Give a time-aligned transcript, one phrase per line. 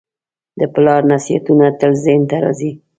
[0.59, 2.71] د پلار نصیحتونه تل ذهن ته راځي.